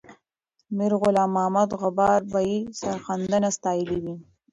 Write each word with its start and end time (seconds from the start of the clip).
میرغلام 0.77 1.29
محمد 1.35 1.69
غبار 1.81 2.21
به 2.31 2.39
یې 2.49 2.57
سرښندنه 2.79 3.49
ستایلې 3.57 3.97
وي. 4.03 4.15